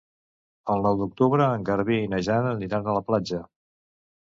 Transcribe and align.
El 0.75 0.81
nou 0.87 0.97
d'octubre 1.01 1.51
en 1.59 1.67
Garbí 1.69 1.99
i 2.07 2.09
na 2.15 2.23
Jana 2.31 2.55
aniran 2.57 2.89
a 2.91 2.99
la 2.99 3.07
platja. 3.13 3.45